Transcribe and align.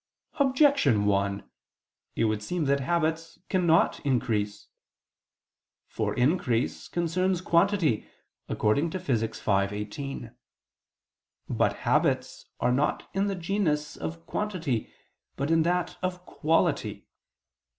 Objection 0.39 1.05
1: 1.05 1.47
It 2.15 2.23
would 2.25 2.41
seem 2.41 2.65
that 2.65 2.79
habits 2.79 3.37
cannot 3.49 3.99
increase. 3.99 4.65
For 5.85 6.15
increase 6.15 6.87
concerns 6.87 7.39
quantity 7.39 8.07
(Phys. 8.49 9.19
v, 9.19 9.27
text. 9.27 9.47
18). 9.47 10.35
But 11.47 11.73
habits 11.85 12.45
are 12.59 12.71
not 12.71 13.11
in 13.13 13.27
the 13.27 13.35
genus 13.35 13.95
[of] 13.95 14.25
quantity, 14.25 14.91
but 15.35 15.51
in 15.51 15.61
that 15.61 15.99
of 16.01 16.25
quality. 16.25 17.05